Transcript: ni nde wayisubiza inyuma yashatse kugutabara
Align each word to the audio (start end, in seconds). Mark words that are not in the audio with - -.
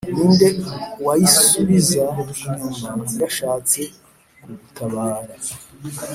ni 0.15 0.25
nde 0.33 0.47
wayisubiza 1.05 2.03
inyuma 2.43 2.93
yashatse 3.21 3.79
kugutabara 4.41 5.33